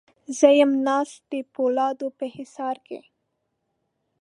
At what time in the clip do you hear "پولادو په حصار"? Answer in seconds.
1.53-2.77